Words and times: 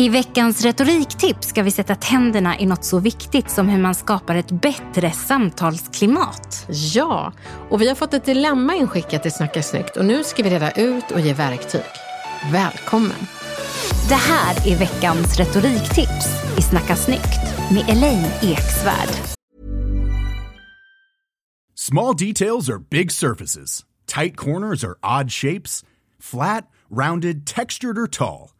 I 0.00 0.08
veckans 0.08 0.62
retoriktips 0.62 1.48
ska 1.48 1.62
vi 1.62 1.70
sätta 1.70 1.94
tänderna 1.94 2.58
i 2.58 2.66
något 2.66 2.84
så 2.84 2.98
viktigt 2.98 3.50
som 3.50 3.68
hur 3.68 3.78
man 3.78 3.94
skapar 3.94 4.34
ett 4.34 4.50
bättre 4.50 5.10
samtalsklimat. 5.10 6.66
Ja, 6.68 7.32
och 7.70 7.80
vi 7.80 7.88
har 7.88 7.94
fått 7.94 8.14
ett 8.14 8.24
dilemma 8.24 8.74
inskickat 8.74 9.22
till 9.22 9.32
Snacka 9.32 9.62
snyggt 9.62 9.96
och 9.96 10.04
nu 10.04 10.24
ska 10.24 10.42
vi 10.42 10.50
reda 10.50 10.70
ut 10.70 11.10
och 11.10 11.20
ge 11.20 11.32
verktyg. 11.32 11.82
Välkommen! 12.52 13.26
Det 14.08 14.14
här 14.14 14.68
är 14.68 14.78
veckans 14.78 15.38
retoriktips 15.38 16.58
i 16.58 16.62
Snacka 16.62 16.96
snyggt 16.96 17.70
med 17.72 17.88
Elaine 17.88 18.30
Eksvärd. 18.42 19.36
Small 21.74 22.16
details 22.16 22.70
are 22.70 22.78
big 22.90 23.12
surfaces. 23.12 23.84
Tight 24.06 24.36
corners 24.36 24.84
are 24.84 25.20
odd 25.20 25.32
shapes. 25.32 25.84
Flat, 26.22 26.64
rounded, 26.90 27.46
textured, 27.46 27.98
or 27.98 28.06
tall. 28.06 28.50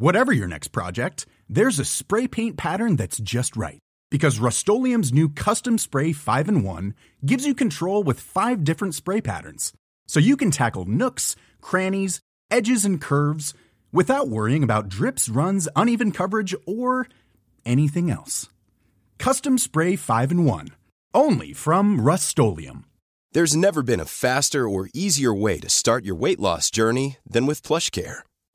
Whatever 0.00 0.30
your 0.30 0.46
next 0.46 0.68
project, 0.68 1.26
there's 1.48 1.80
a 1.80 1.84
spray 1.84 2.28
paint 2.28 2.56
pattern 2.56 2.94
that's 2.94 3.18
just 3.18 3.56
right. 3.56 3.80
Because 4.12 4.38
Rust 4.38 4.68
new 4.68 5.28
Custom 5.28 5.76
Spray 5.76 6.12
5 6.12 6.48
in 6.48 6.62
1 6.62 6.94
gives 7.26 7.44
you 7.44 7.52
control 7.52 8.04
with 8.04 8.20
five 8.20 8.62
different 8.62 8.94
spray 8.94 9.20
patterns. 9.20 9.72
So 10.06 10.20
you 10.20 10.36
can 10.36 10.52
tackle 10.52 10.84
nooks, 10.84 11.34
crannies, 11.60 12.20
edges, 12.48 12.84
and 12.84 13.00
curves 13.00 13.54
without 13.90 14.28
worrying 14.28 14.62
about 14.62 14.88
drips, 14.88 15.28
runs, 15.28 15.68
uneven 15.74 16.12
coverage, 16.12 16.54
or 16.64 17.08
anything 17.66 18.08
else. 18.08 18.48
Custom 19.18 19.58
Spray 19.58 19.96
5 19.96 20.30
in 20.30 20.44
1. 20.44 20.68
Only 21.12 21.52
from 21.52 22.00
Rust 22.00 22.38
There's 23.32 23.56
never 23.56 23.82
been 23.82 23.98
a 23.98 24.04
faster 24.04 24.68
or 24.68 24.90
easier 24.94 25.34
way 25.34 25.58
to 25.58 25.68
start 25.68 26.04
your 26.04 26.14
weight 26.14 26.38
loss 26.38 26.70
journey 26.70 27.16
than 27.28 27.46
with 27.46 27.64
PlushCare. 27.64 28.22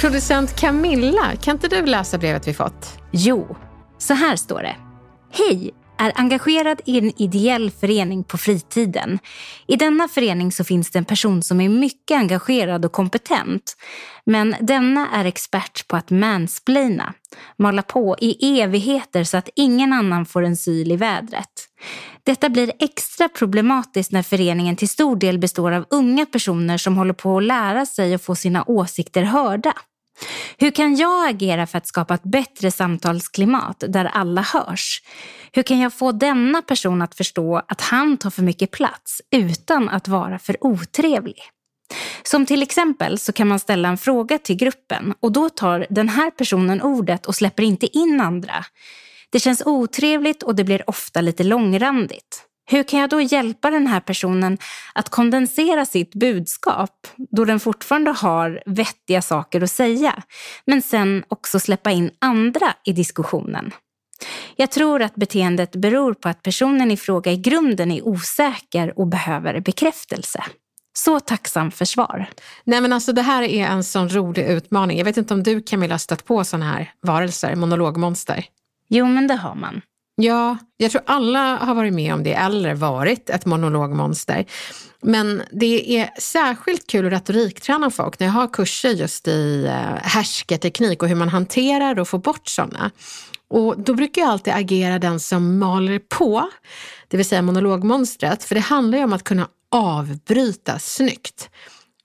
Producent 0.00 0.56
Camilla, 0.56 1.36
kan 1.42 1.56
inte 1.56 1.68
du 1.68 1.86
läsa 1.86 2.18
brevet 2.18 2.48
vi 2.48 2.54
fått? 2.54 2.98
Jo, 3.10 3.56
så 3.98 4.14
här 4.14 4.36
står 4.36 4.62
det. 4.62 4.76
Hej! 5.32 5.70
är 6.00 6.12
engagerad 6.14 6.80
i 6.84 6.98
en 6.98 7.22
ideell 7.22 7.70
förening 7.70 8.24
på 8.24 8.38
fritiden. 8.38 9.18
I 9.66 9.76
denna 9.76 10.08
förening 10.08 10.52
så 10.52 10.64
finns 10.64 10.90
det 10.90 10.98
en 10.98 11.04
person 11.04 11.42
som 11.42 11.60
är 11.60 11.68
mycket 11.68 12.16
engagerad 12.16 12.84
och 12.84 12.92
kompetent. 12.92 13.76
Men 14.26 14.56
denna 14.60 15.08
är 15.14 15.24
expert 15.24 15.88
på 15.88 15.96
att 15.96 16.10
mansplaina, 16.10 17.14
mala 17.58 17.82
på 17.82 18.16
i 18.20 18.60
evigheter 18.60 19.24
så 19.24 19.36
att 19.36 19.48
ingen 19.56 19.92
annan 19.92 20.26
får 20.26 20.42
en 20.42 20.56
syl 20.56 20.92
i 20.92 20.96
vädret. 20.96 21.66
Detta 22.24 22.48
blir 22.48 22.72
extra 22.78 23.28
problematiskt 23.28 24.12
när 24.12 24.22
föreningen 24.22 24.76
till 24.76 24.88
stor 24.88 25.16
del 25.16 25.38
består 25.38 25.72
av 25.72 25.86
unga 25.90 26.26
personer 26.26 26.78
som 26.78 26.96
håller 26.96 27.14
på 27.14 27.36
att 27.36 27.44
lära 27.44 27.86
sig 27.86 28.14
och 28.14 28.22
få 28.22 28.34
sina 28.34 28.64
åsikter 28.66 29.22
hörda. 29.22 29.72
Hur 30.58 30.70
kan 30.70 30.96
jag 30.96 31.28
agera 31.28 31.66
för 31.66 31.78
att 31.78 31.86
skapa 31.86 32.14
ett 32.14 32.22
bättre 32.22 32.70
samtalsklimat 32.70 33.84
där 33.88 34.04
alla 34.04 34.42
hörs? 34.42 35.02
Hur 35.52 35.62
kan 35.62 35.78
jag 35.78 35.94
få 35.94 36.12
denna 36.12 36.62
person 36.62 37.02
att 37.02 37.14
förstå 37.14 37.62
att 37.68 37.80
han 37.80 38.16
tar 38.16 38.30
för 38.30 38.42
mycket 38.42 38.70
plats 38.70 39.22
utan 39.30 39.88
att 39.88 40.08
vara 40.08 40.38
för 40.38 40.56
otrevlig? 40.60 41.42
Som 42.22 42.46
till 42.46 42.62
exempel 42.62 43.18
så 43.18 43.32
kan 43.32 43.48
man 43.48 43.58
ställa 43.58 43.88
en 43.88 43.98
fråga 43.98 44.38
till 44.38 44.56
gruppen 44.56 45.14
och 45.20 45.32
då 45.32 45.48
tar 45.48 45.86
den 45.90 46.08
här 46.08 46.30
personen 46.30 46.82
ordet 46.82 47.26
och 47.26 47.34
släpper 47.34 47.62
inte 47.62 47.98
in 47.98 48.20
andra. 48.20 48.64
Det 49.30 49.40
känns 49.40 49.62
otrevligt 49.66 50.42
och 50.42 50.54
det 50.54 50.64
blir 50.64 50.90
ofta 50.90 51.20
lite 51.20 51.44
långrandigt. 51.44 52.49
Hur 52.70 52.82
kan 52.82 53.00
jag 53.00 53.10
då 53.10 53.20
hjälpa 53.20 53.70
den 53.70 53.86
här 53.86 54.00
personen 54.00 54.58
att 54.94 55.08
kondensera 55.08 55.86
sitt 55.86 56.14
budskap 56.14 57.06
då 57.30 57.44
den 57.44 57.60
fortfarande 57.60 58.10
har 58.10 58.62
vettiga 58.66 59.22
saker 59.22 59.60
att 59.60 59.70
säga, 59.70 60.22
men 60.64 60.82
sen 60.82 61.24
också 61.28 61.60
släppa 61.60 61.90
in 61.90 62.10
andra 62.18 62.74
i 62.84 62.92
diskussionen? 62.92 63.72
Jag 64.56 64.70
tror 64.70 65.02
att 65.02 65.14
beteendet 65.14 65.76
beror 65.76 66.14
på 66.14 66.28
att 66.28 66.42
personen 66.42 66.90
i 66.90 66.96
fråga 66.96 67.32
i 67.32 67.36
grunden 67.36 67.90
är 67.90 68.08
osäker 68.08 68.98
och 68.98 69.06
behöver 69.06 69.60
bekräftelse. 69.60 70.44
Så 70.92 71.20
tacksam 71.20 71.70
för 71.70 71.84
svar. 71.84 72.26
Nej 72.64 72.80
men 72.80 72.92
alltså 72.92 73.12
det 73.12 73.22
här 73.22 73.42
är 73.42 73.66
en 73.66 73.84
sån 73.84 74.08
rolig 74.08 74.46
utmaning. 74.46 74.98
Jag 74.98 75.04
vet 75.04 75.16
inte 75.16 75.34
om 75.34 75.42
du 75.42 75.62
Camilla 75.62 75.94
har 75.94 75.98
stött 75.98 76.24
på 76.24 76.44
sådana 76.44 76.72
här 76.72 76.92
varelser, 77.02 77.56
monologmonster? 77.56 78.44
Jo 78.88 79.06
men 79.06 79.26
det 79.26 79.34
har 79.34 79.54
man. 79.54 79.80
Ja, 80.22 80.58
jag 80.76 80.90
tror 80.90 81.02
alla 81.06 81.56
har 81.56 81.74
varit 81.74 81.92
med 81.92 82.14
om 82.14 82.22
det 82.22 82.34
eller 82.34 82.74
varit 82.74 83.30
ett 83.30 83.46
monologmonster. 83.46 84.46
Men 85.02 85.42
det 85.52 85.98
är 85.98 86.10
särskilt 86.20 86.86
kul 86.86 87.06
att 87.06 87.12
retorikträna 87.12 87.90
folk 87.90 88.18
när 88.18 88.26
jag 88.26 88.34
har 88.34 88.48
kurser 88.48 88.90
just 88.90 89.28
i 89.28 89.64
eh, 89.64 90.02
härskarteknik 90.02 91.02
och 91.02 91.08
hur 91.08 91.16
man 91.16 91.28
hanterar 91.28 91.98
och 91.98 92.08
får 92.08 92.18
bort 92.18 92.48
sådana. 92.48 92.90
Och 93.48 93.80
då 93.80 93.94
brukar 93.94 94.22
jag 94.22 94.30
alltid 94.30 94.52
agera 94.54 94.98
den 94.98 95.20
som 95.20 95.58
maler 95.58 95.98
på, 95.98 96.48
det 97.08 97.16
vill 97.16 97.26
säga 97.26 97.42
monologmonstret, 97.42 98.44
för 98.44 98.54
det 98.54 98.60
handlar 98.60 98.98
ju 98.98 99.04
om 99.04 99.12
att 99.12 99.24
kunna 99.24 99.48
avbryta 99.70 100.78
snyggt. 100.78 101.50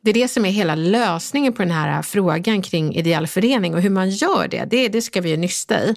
Det 0.06 0.12
är 0.12 0.14
det 0.14 0.28
som 0.28 0.46
är 0.46 0.50
hela 0.50 0.76
lösningen 0.76 1.54
på 1.54 1.62
den 1.62 1.72
här 1.72 2.02
frågan 2.02 2.62
kring 2.62 2.96
ideell 2.96 3.28
förening 3.28 3.76
och 3.76 3.82
hur 3.82 3.90
man 3.90 4.10
gör 4.10 4.48
det, 4.48 4.66
det, 4.66 4.88
det 4.88 5.02
ska 5.02 5.22
vi 5.22 5.30
ju 5.30 5.38
nysta 5.38 5.84
i. 5.84 5.96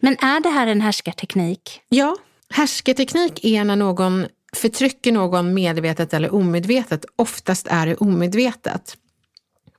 Men 0.00 0.12
är 0.12 0.40
det 0.40 0.48
här 0.48 0.66
en 0.66 0.80
härskarteknik? 0.80 1.80
Ja, 1.88 2.16
härskarteknik 2.50 3.44
är 3.44 3.64
när 3.64 3.76
någon 3.76 4.26
förtrycker 4.56 5.12
någon 5.12 5.54
medvetet 5.54 6.14
eller 6.14 6.34
omedvetet. 6.34 7.04
Oftast 7.16 7.66
är 7.66 7.86
det 7.86 7.96
omedvetet. 7.96 8.96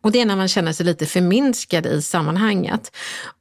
Och 0.03 0.11
det 0.11 0.21
är 0.21 0.25
när 0.25 0.35
man 0.35 0.47
känner 0.47 0.73
sig 0.73 0.85
lite 0.85 1.05
förminskad 1.05 1.85
i 1.85 2.01
sammanhanget. 2.01 2.95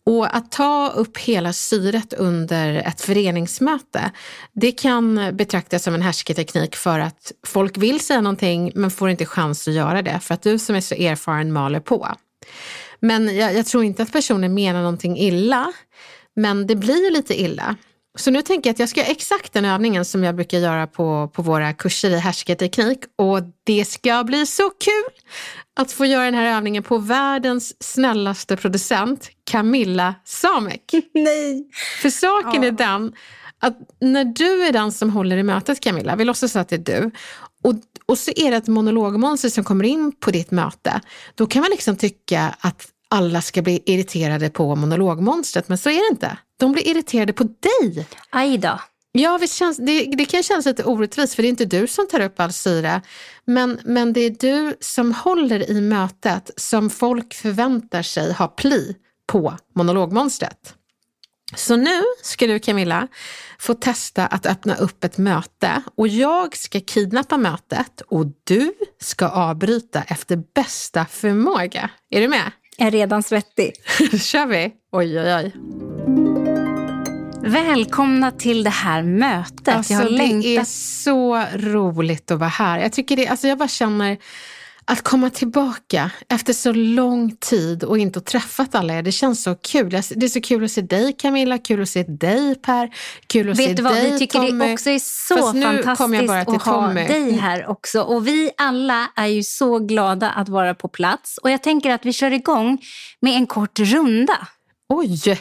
Och 0.06 0.36
att 0.36 0.52
ta 0.52 0.92
upp 0.96 1.18
hela 1.18 1.52
syret 1.52 2.12
under 2.12 2.74
ett 2.74 3.00
föreningsmöte, 3.00 4.10
det 4.52 4.72
kan 4.72 5.36
betraktas 5.36 5.82
som 5.82 5.94
en 5.94 6.02
härsketeknik 6.02 6.76
för 6.76 6.98
att 6.98 7.32
folk 7.46 7.76
vill 7.76 8.00
säga 8.00 8.20
någonting 8.20 8.72
men 8.74 8.90
får 8.90 9.10
inte 9.10 9.26
chans 9.26 9.68
att 9.68 9.74
göra 9.74 10.02
det 10.02 10.20
för 10.22 10.34
att 10.34 10.42
du 10.42 10.58
som 10.58 10.76
är 10.76 10.80
så 10.80 10.94
erfaren 10.94 11.52
maler 11.52 11.80
på. 11.80 12.08
Men 13.00 13.36
jag, 13.36 13.54
jag 13.54 13.66
tror 13.66 13.84
inte 13.84 14.02
att 14.02 14.12
personen 14.12 14.54
menar 14.54 14.80
någonting 14.80 15.18
illa, 15.18 15.72
men 16.36 16.66
det 16.66 16.76
blir 16.76 17.04
ju 17.04 17.10
lite 17.10 17.40
illa. 17.40 17.76
Så 18.18 18.30
nu 18.30 18.42
tänker 18.42 18.70
jag 18.70 18.74
att 18.74 18.78
jag 18.78 18.88
ska 18.88 19.00
göra 19.00 19.10
exakt 19.10 19.52
den 19.52 19.64
övningen 19.64 20.04
som 20.04 20.24
jag 20.24 20.34
brukar 20.34 20.58
göra 20.58 20.86
på, 20.86 21.30
på 21.34 21.42
våra 21.42 21.72
kurser 21.72 22.10
i 22.10 22.18
härskarteknik. 22.18 22.98
Och 23.18 23.42
det 23.64 23.84
ska 23.84 24.24
bli 24.24 24.46
så 24.46 24.70
kul 24.70 25.22
att 25.80 25.92
få 25.92 26.04
göra 26.04 26.24
den 26.24 26.34
här 26.34 26.56
övningen 26.56 26.82
på 26.82 26.98
världens 26.98 27.82
snällaste 27.82 28.56
producent, 28.56 29.30
Camilla 29.50 30.14
Samek. 30.24 30.92
Nej. 31.14 31.68
För 32.02 32.10
saken 32.10 32.64
är 32.64 32.72
den 32.72 33.12
att 33.58 33.78
när 34.00 34.24
du 34.24 34.64
är 34.64 34.72
den 34.72 34.92
som 34.92 35.10
håller 35.10 35.36
i 35.36 35.42
mötet 35.42 35.80
Camilla, 35.80 36.16
vi 36.16 36.24
låtsas 36.24 36.56
att 36.56 36.68
det 36.68 36.76
är 36.76 37.00
du, 37.00 37.10
och, 37.64 37.74
och 38.06 38.18
så 38.18 38.32
är 38.36 38.50
det 38.50 38.56
ett 38.56 38.68
monologmonster 38.68 39.48
som 39.48 39.64
kommer 39.64 39.84
in 39.84 40.12
på 40.20 40.30
ditt 40.30 40.50
möte, 40.50 41.00
då 41.34 41.46
kan 41.46 41.60
man 41.60 41.70
liksom 41.70 41.96
tycka 41.96 42.54
att 42.60 42.88
alla 43.08 43.42
ska 43.42 43.62
bli 43.62 43.82
irriterade 43.86 44.50
på 44.50 44.76
monologmonstret, 44.76 45.68
men 45.68 45.78
så 45.78 45.90
är 45.90 46.10
det 46.10 46.14
inte. 46.14 46.38
De 46.60 46.72
blir 46.72 46.88
irriterade 46.88 47.32
på 47.32 47.44
dig. 47.44 48.06
Aj 48.30 48.58
då. 48.58 48.80
Ja, 49.12 49.38
visst 49.40 49.54
känns, 49.54 49.76
det, 49.76 50.04
det 50.04 50.24
kan 50.24 50.42
kännas 50.42 50.66
lite 50.66 50.84
orättvist 50.84 51.34
för 51.34 51.42
det 51.42 51.48
är 51.48 51.50
inte 51.50 51.64
du 51.64 51.86
som 51.86 52.08
tar 52.08 52.20
upp 52.20 52.40
all 52.40 52.52
syre. 52.52 53.02
Men, 53.44 53.80
men 53.84 54.12
det 54.12 54.20
är 54.20 54.30
du 54.30 54.76
som 54.80 55.12
håller 55.12 55.70
i 55.70 55.80
mötet 55.80 56.50
som 56.56 56.90
folk 56.90 57.34
förväntar 57.34 58.02
sig 58.02 58.32
ha 58.32 58.48
pli 58.48 58.96
på 59.26 59.56
monologmonstret. 59.74 60.74
Så 61.56 61.76
nu 61.76 62.02
ska 62.22 62.46
du 62.46 62.58
Camilla 62.58 63.08
få 63.58 63.74
testa 63.74 64.26
att 64.26 64.46
öppna 64.46 64.74
upp 64.74 65.04
ett 65.04 65.18
möte 65.18 65.82
och 65.94 66.08
jag 66.08 66.56
ska 66.56 66.80
kidnappa 66.80 67.36
mötet 67.36 68.00
och 68.00 68.26
du 68.44 68.72
ska 69.00 69.28
avbryta 69.28 70.02
efter 70.02 70.36
bästa 70.54 71.06
förmåga. 71.06 71.90
Är 72.10 72.20
du 72.20 72.28
med? 72.28 72.52
Jag 72.76 72.86
är 72.86 72.90
redan 72.90 73.22
svettig. 73.22 73.72
kör 74.20 74.46
vi! 74.46 74.72
Oj, 74.92 75.20
oj, 75.20 75.34
oj. 75.34 76.29
Välkomna 77.42 78.30
till 78.30 78.64
det 78.64 78.70
här 78.70 79.02
mötet. 79.02 79.68
Alltså, 79.68 79.92
jag 79.92 80.00
har 80.00 80.10
det 80.10 80.16
längtat. 80.16 80.44
är 80.46 80.64
så 81.02 81.44
roligt 81.54 82.30
att 82.30 82.38
vara 82.38 82.50
här. 82.50 82.78
Jag, 82.78 82.92
tycker 82.92 83.16
det, 83.16 83.28
alltså 83.28 83.48
jag 83.48 83.58
bara 83.58 83.68
känner 83.68 84.18
att 84.84 85.02
komma 85.02 85.30
tillbaka 85.30 86.10
efter 86.28 86.52
så 86.52 86.72
lång 86.72 87.36
tid 87.36 87.84
och 87.84 87.98
inte 87.98 88.18
ha 88.18 88.24
träffat 88.24 88.74
alla 88.74 88.94
er, 88.94 89.02
det 89.02 89.12
känns 89.12 89.42
så 89.42 89.54
kul. 89.54 89.90
Det 89.90 89.96
är 89.96 90.28
så 90.28 90.40
kul 90.40 90.64
att 90.64 90.70
se 90.70 90.80
dig 90.80 91.12
Camilla, 91.18 91.58
kul 91.58 91.82
att 91.82 91.88
se 91.88 92.02
dig 92.02 92.54
Per, 92.54 92.90
kul 93.26 93.50
att 93.50 93.56
se 93.56 93.66
Vet 93.66 93.76
du 93.76 93.82
vad, 93.82 93.92
dig 93.92 94.12
vi 94.12 94.18
tycker 94.18 94.38
Tommy. 94.38 94.66
det 94.66 94.72
också 94.72 94.90
är 94.90 94.98
så 94.98 95.36
Fast 95.36 95.62
fantastiskt 95.62 96.30
att 96.30 96.62
ha 96.62 96.86
Tommy. 96.86 97.06
dig 97.06 97.32
här 97.32 97.70
också. 97.70 98.00
Och 98.02 98.26
vi 98.26 98.50
alla 98.56 99.10
är 99.16 99.26
ju 99.26 99.42
så 99.42 99.78
glada 99.78 100.30
att 100.30 100.48
vara 100.48 100.74
på 100.74 100.88
plats. 100.88 101.38
Och 101.38 101.50
jag 101.50 101.62
tänker 101.62 101.90
att 101.90 102.06
vi 102.06 102.12
kör 102.12 102.30
igång 102.32 102.78
med 103.20 103.36
en 103.36 103.46
kort 103.46 103.78
runda. 103.78 104.48
Oj, 104.88 105.40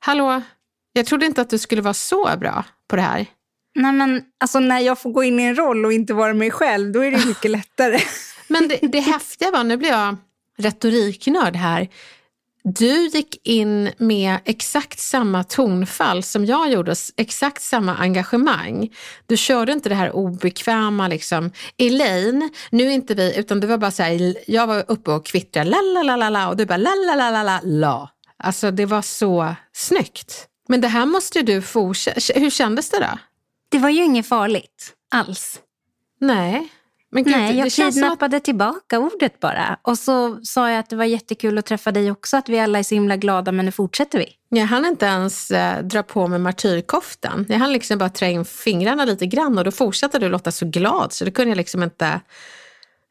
hallå, 0.00 0.42
jag 0.92 1.06
trodde 1.06 1.26
inte 1.26 1.40
att 1.40 1.50
du 1.50 1.58
skulle 1.58 1.82
vara 1.82 1.94
så 1.94 2.36
bra 2.40 2.64
på 2.88 2.96
det 2.96 3.02
här. 3.02 3.26
Nej 3.74 3.92
men 3.92 4.22
alltså 4.40 4.60
när 4.60 4.78
jag 4.78 4.98
får 4.98 5.10
gå 5.10 5.24
in 5.24 5.40
i 5.40 5.42
en 5.42 5.56
roll 5.56 5.84
och 5.84 5.92
inte 5.92 6.14
vara 6.14 6.34
mig 6.34 6.50
själv, 6.50 6.92
då 6.92 7.04
är 7.04 7.10
det 7.10 7.26
mycket 7.26 7.50
lättare. 7.50 7.98
Men 8.48 8.68
det, 8.68 8.78
det 8.82 9.00
häftiga 9.00 9.50
var, 9.50 9.64
nu 9.64 9.76
blir 9.76 9.88
jag 9.88 10.16
retoriknörd 10.58 11.56
här. 11.56 11.88
Du 12.64 13.06
gick 13.08 13.46
in 13.46 13.90
med 13.98 14.38
exakt 14.44 14.98
samma 14.98 15.44
tonfall 15.44 16.22
som 16.22 16.44
jag 16.44 16.72
gjorde, 16.72 16.94
exakt 17.16 17.62
samma 17.62 17.96
engagemang. 17.96 18.88
Du 19.26 19.36
körde 19.36 19.72
inte 19.72 19.88
det 19.88 19.94
här 19.94 20.12
obekväma 20.12 21.08
liksom, 21.08 21.50
Elaine, 21.78 22.50
nu 22.70 22.86
är 22.86 22.90
inte 22.90 23.14
vi, 23.14 23.38
utan 23.38 23.60
du 23.60 23.66
var 23.66 23.78
bara 23.78 23.90
så 23.90 24.02
här, 24.02 24.36
jag 24.46 24.66
var 24.66 24.84
uppe 24.88 25.10
och 25.10 25.26
kvittrade, 25.26 25.70
la 25.70 25.80
la 25.80 26.02
la 26.02 26.16
la 26.16 26.30
la 26.30 26.48
och 26.48 26.56
du 26.56 26.66
bara 26.66 26.76
la 26.76 26.90
la 27.06 27.14
la 27.14 27.30
la 27.30 27.42
la 27.42 27.60
la. 27.64 28.10
Alltså 28.36 28.70
det 28.70 28.86
var 28.86 29.02
så 29.02 29.54
snyggt. 29.72 30.49
Men 30.70 30.80
det 30.80 30.88
här 30.88 31.06
måste 31.06 31.42
du 31.42 31.62
fortsätta, 31.62 32.40
hur 32.40 32.50
kändes 32.50 32.90
det 32.90 32.98
då? 32.98 33.18
Det 33.68 33.78
var 33.78 33.90
ju 33.90 34.04
inget 34.04 34.28
farligt 34.28 34.92
alls. 35.10 35.60
Nej. 36.20 36.68
Men 37.10 37.24
gud, 37.24 37.36
Nej, 37.36 37.58
jag 37.58 37.72
som 37.72 37.88
att 37.88 37.94
kidnappade 37.94 38.40
tillbaka 38.40 38.98
ordet 38.98 39.40
bara. 39.40 39.78
Och 39.82 39.98
så 39.98 40.40
sa 40.44 40.70
jag 40.70 40.78
att 40.78 40.90
det 40.90 40.96
var 40.96 41.04
jättekul 41.04 41.58
att 41.58 41.66
träffa 41.66 41.92
dig 41.92 42.10
också, 42.10 42.36
att 42.36 42.48
vi 42.48 42.58
alla 42.58 42.78
är 42.78 42.82
så 42.82 42.94
himla 42.94 43.16
glada, 43.16 43.52
men 43.52 43.64
nu 43.64 43.72
fortsätter 43.72 44.18
vi. 44.18 44.26
Jag 44.48 44.66
hann 44.66 44.86
inte 44.86 45.06
ens 45.06 45.50
eh, 45.50 45.82
dra 45.82 46.02
på 46.02 46.26
mig 46.26 46.38
martyrkoftan. 46.38 47.46
Jag 47.48 47.58
hann 47.58 47.72
liksom 47.72 47.98
bara 47.98 48.10
trä 48.10 48.30
in 48.30 48.44
fingrarna 48.44 49.04
lite 49.04 49.26
grann 49.26 49.58
och 49.58 49.64
då 49.64 49.70
fortsatte 49.70 50.18
du 50.18 50.28
låta 50.28 50.52
så 50.52 50.66
glad 50.66 51.12
så 51.12 51.24
det 51.24 51.30
kunde 51.30 51.50
jag 51.50 51.56
liksom 51.56 51.82
inte... 51.82 52.20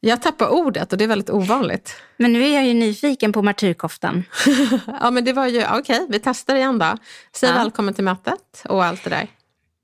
Jag 0.01 0.21
tappade 0.21 0.51
ordet 0.51 0.91
och 0.91 0.97
det 0.97 1.03
är 1.03 1.07
väldigt 1.07 1.29
ovanligt. 1.29 1.95
Men 2.17 2.33
nu 2.33 2.43
är 2.43 2.55
jag 2.55 2.65
ju 2.67 2.73
nyfiken 2.73 3.31
på 3.31 3.41
martyrkoftan. 3.41 4.23
ja 5.01 5.11
men 5.11 5.25
det 5.25 5.33
var 5.33 5.47
ju, 5.47 5.65
okej 5.73 6.05
vi 6.09 6.19
testar 6.19 6.55
igen 6.55 6.79
då. 6.79 6.97
Säg 7.35 7.49
Ja. 7.49 7.55
välkommen 7.55 7.93
till 7.93 8.03
mötet 8.03 8.63
och 8.69 8.85
allt 8.85 9.03
det 9.03 9.09
där. 9.09 9.27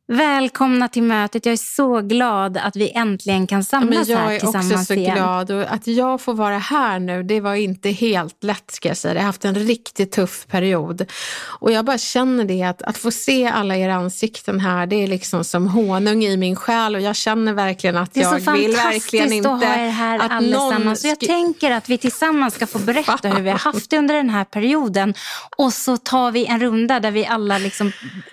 Välkomna 0.08 0.88
till 0.88 1.04
mötet. 1.04 1.46
Jag 1.46 1.54
är 1.54 1.76
så 1.76 2.02
glad 2.02 2.58
att 2.58 2.76
vi 2.76 2.92
äntligen 2.92 3.48
kan 3.48 3.64
samlas 3.64 4.08
men 4.08 4.16
jag 4.16 4.18
här 4.18 4.32
är 4.32 4.36
också 4.36 4.52
tillsammans 4.52 4.88
så 4.88 4.94
igen. 4.94 5.16
glad 5.16 5.52
och 5.52 5.74
att 5.74 5.88
jag 5.88 6.22
får 6.22 6.34
vara 6.34 6.58
här 6.58 7.00
nu, 7.00 7.24
det 7.24 7.40
var 7.40 7.56
inte 7.56 7.90
helt 7.90 8.44
lätt 8.44 8.72
ska 8.72 8.88
jag 8.88 8.98
säga. 8.98 9.14
Jag 9.14 9.22
har 9.22 9.26
haft 9.26 9.46
en 9.46 9.56
riktigt 9.56 10.12
tuff 10.12 10.48
period. 10.48 11.06
Och 11.60 11.72
jag 11.72 11.86
bara 11.86 11.98
känner 11.98 12.46
det 12.46 12.64
att, 12.64 12.82
att 12.82 12.98
få 12.98 13.12
se 13.12 13.48
alla 13.48 13.78
era 13.78 13.96
ansikten 13.96 14.60
här, 14.60 14.88
det 14.88 14.96
är 14.96 15.08
liksom 15.08 15.44
som 15.44 15.68
honung 15.68 16.24
i 16.24 16.38
min 16.38 16.56
själ 16.56 16.96
och 16.96 17.02
jag 17.02 17.16
känner 17.16 17.54
verkligen 17.54 17.98
att 17.98 18.14
Det 18.14 18.20
är 18.20 18.24
jag 18.24 18.44
så 18.44 18.52
vill 18.52 18.76
fantastiskt 18.76 19.06
verkligen 19.06 19.34
inte 19.34 19.52
att 19.52 19.64
ha 19.64 19.76
er 19.76 19.90
här 19.90 20.20
allesammans. 20.20 20.84
någon 20.84 20.98
Så 20.98 21.08
jag 21.08 21.20
tänker 21.20 21.72
att 21.72 21.90
vi 21.90 21.98
tillsammans 21.98 22.54
ska 22.54 22.68
få 22.68 22.80
berätta 22.80 23.30
hur 23.30 23.42
vi 23.42 23.50
har 23.50 23.58
haft 23.58 23.90
det 23.90 23.98
under 23.98 24.16
den 24.16 24.30
här 24.30 24.44
perioden. 24.44 25.14
Och 25.58 25.74
så 25.74 25.98
tar 25.98 26.32
vi 26.32 26.46
en 26.46 26.60
runda 26.60 27.00
där 27.00 27.12
vi 27.12 27.26
alla 27.26 27.58
liksom 27.58 27.92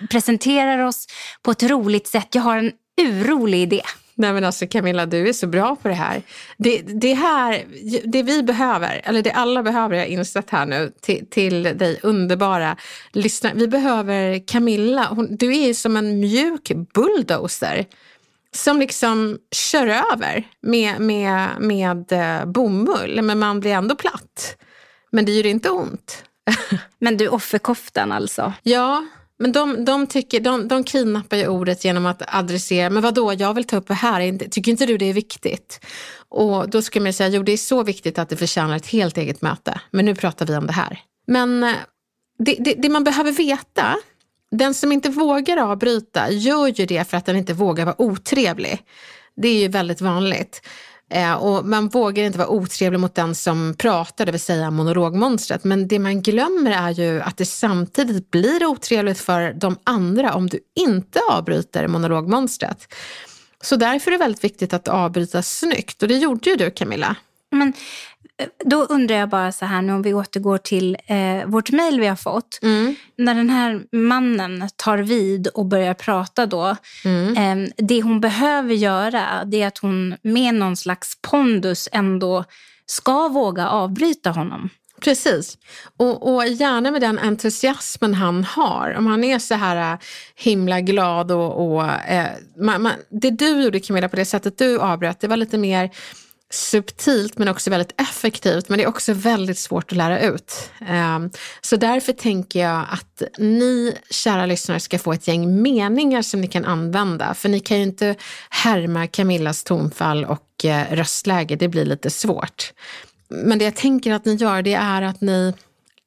presenterar 0.09 0.79
oss 0.79 1.07
på 1.41 1.51
ett 1.51 1.62
roligt 1.69 2.07
sätt. 2.07 2.27
Jag 2.31 2.41
har 2.41 2.57
en 2.57 2.71
urrolig 3.01 3.61
idé. 3.61 3.81
Nej 4.15 4.33
men 4.33 4.43
alltså 4.43 4.67
Camilla, 4.67 5.05
du 5.05 5.29
är 5.29 5.33
så 5.33 5.47
bra 5.47 5.75
på 5.75 5.87
det 5.87 5.93
här. 5.93 6.21
Det, 6.57 6.81
det 6.81 7.13
här, 7.13 7.65
det 8.03 8.23
vi 8.23 8.43
behöver, 8.43 9.01
eller 9.03 9.21
det 9.21 9.31
alla 9.31 9.63
behöver, 9.63 9.95
jag 9.95 10.03
har 10.03 10.09
insett 10.09 10.49
här 10.49 10.65
nu 10.65 10.91
till, 11.01 11.25
till 11.29 11.63
dig 11.63 11.99
underbara 12.03 12.77
lyssnare. 13.11 13.53
Vi 13.55 13.67
behöver 13.67 14.47
Camilla, 14.47 15.07
hon, 15.11 15.35
du 15.35 15.57
är 15.57 15.73
som 15.73 15.97
en 15.97 16.19
mjuk 16.19 16.71
bulldozer 16.93 17.85
som 18.55 18.79
liksom 18.79 19.37
kör 19.51 19.87
över 19.87 20.47
med, 20.61 21.01
med, 21.01 21.49
med 21.59 22.11
eh, 22.11 22.45
bomull, 22.45 23.21
men 23.21 23.39
man 23.39 23.59
blir 23.59 23.71
ändå 23.71 23.95
platt. 23.95 24.57
Men 25.11 25.25
det 25.25 25.31
gör 25.31 25.45
inte 25.45 25.69
ont. 25.69 26.23
Men 26.99 27.17
du, 27.17 27.27
offerkoftan 27.27 28.11
alltså. 28.11 28.53
Ja, 28.63 29.05
men 29.39 29.51
de, 29.51 29.85
de, 29.85 30.07
tycker, 30.07 30.39
de, 30.39 30.67
de 30.67 30.83
kidnappar 30.83 31.37
ju 31.37 31.47
ordet 31.47 31.85
genom 31.85 32.05
att 32.05 32.35
adressera, 32.35 32.89
men 32.89 33.03
vad 33.03 33.13
då? 33.13 33.33
jag 33.33 33.53
vill 33.53 33.63
ta 33.63 33.77
upp 33.77 33.87
det 33.87 33.93
här, 33.93 34.37
tycker 34.49 34.71
inte 34.71 34.85
du 34.85 34.97
det 34.97 35.05
är 35.05 35.13
viktigt? 35.13 35.85
Och 36.29 36.69
då 36.69 36.81
skulle 36.81 37.03
man 37.03 37.13
säga, 37.13 37.29
jo 37.29 37.43
det 37.43 37.51
är 37.51 37.57
så 37.57 37.83
viktigt 37.83 38.19
att 38.19 38.29
det 38.29 38.37
förtjänar 38.37 38.75
ett 38.75 38.87
helt 38.87 39.17
eget 39.17 39.41
möte, 39.41 39.81
men 39.91 40.05
nu 40.05 40.15
pratar 40.15 40.45
vi 40.45 40.55
om 40.55 40.67
det 40.67 40.73
här. 40.73 40.99
Men 41.27 41.63
eh, 41.63 41.73
det, 42.39 42.55
det, 42.59 42.73
det 42.73 42.89
man 42.89 43.03
behöver 43.03 43.31
veta, 43.31 43.95
den 44.51 44.73
som 44.73 44.91
inte 44.91 45.09
vågar 45.09 45.57
avbryta 45.57 46.31
gör 46.31 46.67
ju 46.67 46.85
det 46.85 47.09
för 47.09 47.17
att 47.17 47.25
den 47.25 47.35
inte 47.35 47.53
vågar 47.53 47.85
vara 47.85 48.01
otrevlig. 48.01 48.79
Det 49.35 49.47
är 49.47 49.59
ju 49.59 49.67
väldigt 49.67 50.01
vanligt. 50.01 50.61
Eh, 51.09 51.33
och 51.33 51.65
man 51.65 51.87
vågar 51.87 52.23
inte 52.23 52.37
vara 52.37 52.49
otrevlig 52.49 52.99
mot 52.99 53.15
den 53.15 53.35
som 53.35 53.75
pratar, 53.77 54.25
det 54.25 54.31
vill 54.31 54.41
säga 54.41 54.71
monologmonstret. 54.71 55.63
Men 55.63 55.87
det 55.87 55.99
man 55.99 56.21
glömmer 56.21 56.71
är 56.71 56.91
ju 56.91 57.21
att 57.21 57.37
det 57.37 57.45
samtidigt 57.45 58.31
blir 58.31 58.65
otrevligt 58.65 59.19
för 59.19 59.53
de 59.53 59.77
andra 59.83 60.33
om 60.33 60.49
du 60.49 60.59
inte 60.75 61.19
avbryter 61.31 61.87
monologmonstret. 61.87 62.93
Så 63.61 63.75
därför 63.75 64.11
är 64.11 64.17
det 64.17 64.23
väldigt 64.23 64.43
viktigt 64.43 64.73
att 64.73 64.87
avbryta 64.87 65.41
snyggt. 65.41 66.01
Och 66.01 66.07
det 66.07 66.17
gjorde 66.17 66.49
ju 66.49 66.55
du 66.55 66.71
Camilla. 66.71 67.15
Men 67.51 67.73
då 68.65 68.83
undrar 68.83 69.15
jag 69.15 69.29
bara 69.29 69.51
så 69.51 69.65
här 69.65 69.81
nu 69.81 69.93
om 69.93 70.01
vi 70.01 70.13
återgår 70.13 70.57
till 70.57 70.97
eh, 71.07 71.45
vårt 71.45 71.71
mejl 71.71 71.99
vi 71.99 72.07
har 72.07 72.15
fått. 72.15 72.59
När 73.17 73.35
den 73.35 73.49
här 73.49 73.81
mannen 73.91 74.69
tar 74.75 74.97
vid 74.97 75.47
och 75.47 75.65
börjar 75.65 75.93
prata 75.93 76.45
då. 76.45 76.67
Eh, 77.37 77.55
det 77.77 78.01
hon 78.01 78.19
behöver 78.21 78.73
göra 78.73 79.45
det 79.45 79.61
är 79.61 79.67
att 79.67 79.77
hon 79.77 80.15
med 80.21 80.53
någon 80.53 80.77
slags 80.77 81.17
pondus 81.21 81.89
ändå 81.91 82.43
ska 82.85 83.27
våga 83.27 83.67
avbryta 83.67 84.29
honom. 84.29 84.69
Precis. 85.01 85.57
Och, 85.97 86.33
och 86.33 86.47
gärna 86.47 86.91
med 86.91 87.01
den 87.01 87.19
entusiasmen 87.19 88.13
han 88.13 88.43
har. 88.43 88.95
Om 88.97 89.07
han 89.07 89.23
är 89.23 89.39
så 89.39 89.55
här 89.55 89.93
äh, 89.93 89.99
himla 90.35 90.81
glad 90.81 91.31
och... 91.31 91.75
och 91.75 91.83
eh, 91.83 92.27
man, 92.57 92.81
man, 92.81 92.93
det 93.09 93.29
du 93.29 93.63
gjorde 93.63 93.79
Camilla 93.79 94.09
på 94.09 94.15
det 94.15 94.25
sättet 94.25 94.57
du 94.57 94.79
avbröt, 94.79 95.19
det 95.19 95.27
var 95.27 95.37
lite 95.37 95.57
mer 95.57 95.89
subtilt 96.53 97.37
men 97.37 97.47
också 97.47 97.69
väldigt 97.69 98.01
effektivt. 98.01 98.69
Men 98.69 98.77
det 98.77 98.83
är 98.83 98.87
också 98.87 99.13
väldigt 99.13 99.57
svårt 99.57 99.91
att 99.91 99.97
lära 99.97 100.19
ut. 100.21 100.69
Ehm, 100.87 101.29
så 101.61 101.75
därför 101.75 102.13
tänker 102.13 102.59
jag 102.59 102.85
att 102.91 103.23
ni 103.37 103.97
kära 104.09 104.45
lyssnare 104.45 104.79
ska 104.79 104.99
få 104.99 105.13
ett 105.13 105.27
gäng 105.27 105.61
meningar 105.61 106.21
som 106.21 106.41
ni 106.41 106.47
kan 106.47 106.65
använda. 106.65 107.33
För 107.33 107.49
ni 107.49 107.59
kan 107.59 107.77
ju 107.77 107.83
inte 107.83 108.15
härma 108.49 109.07
Camillas 109.07 109.63
tonfall 109.63 110.25
och 110.25 110.65
eh, 110.65 110.95
röstläge, 110.95 111.55
det 111.55 111.67
blir 111.67 111.85
lite 111.85 112.09
svårt. 112.09 112.73
Men 113.29 113.59
det 113.59 113.65
jag 113.65 113.75
tänker 113.75 114.13
att 114.13 114.25
ni 114.25 114.35
gör 114.35 114.61
det 114.61 114.73
är 114.73 115.01
att 115.01 115.21
ni 115.21 115.53